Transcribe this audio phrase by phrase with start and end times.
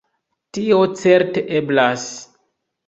[0.57, 2.11] Tio certe eblas.